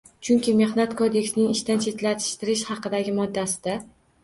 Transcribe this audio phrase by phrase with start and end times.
[0.27, 3.79] Chunki Mehnat kodeksining ishdan chetlashtirish haqidagi moddasida